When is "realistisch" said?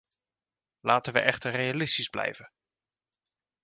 1.51-2.09